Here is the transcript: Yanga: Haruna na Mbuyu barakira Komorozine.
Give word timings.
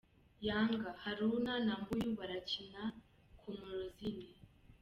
Yanga: 0.47 0.91
Haruna 1.03 1.53
na 1.65 1.73
Mbuyu 1.81 2.09
barakira 2.19 2.81
Komorozine. 3.39 4.27